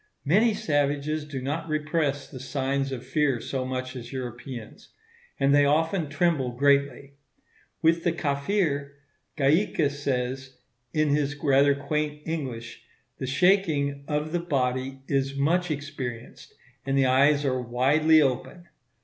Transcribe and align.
Many 0.25 0.55
savages 0.55 1.25
do 1.25 1.43
not 1.43 1.69
repress 1.69 2.27
the 2.27 2.39
signs 2.39 2.91
of 2.91 3.05
fear 3.05 3.39
so 3.39 3.63
much 3.65 3.95
as 3.95 4.11
Europeans; 4.11 4.89
and 5.39 5.53
they 5.53 5.63
often 5.63 6.09
tremble 6.09 6.53
greatly. 6.53 7.13
With 7.83 8.03
the 8.03 8.11
Kafir, 8.11 8.93
Gaika 9.37 9.91
says, 9.91 10.57
in 10.91 11.09
his 11.09 11.35
rather 11.35 11.75
quaint 11.75 12.23
English, 12.25 12.81
the 13.19 13.27
shaking 13.27 14.03
"of 14.07 14.31
the 14.31 14.39
body 14.39 15.03
is 15.07 15.35
much 15.37 15.69
experienced, 15.69 16.55
and 16.83 16.97
the 16.97 17.05
eyes 17.05 17.45
are 17.45 17.61
widely 17.61 18.23
open." 18.23 18.69